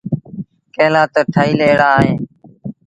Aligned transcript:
ڪݩهݩ 0.75 0.91
لآ 0.93 1.03
تا 1.13 1.21
ٺهيٚل 1.33 1.59
ايڙآ 1.65 1.89
اوهيݩ۔ 1.95 2.17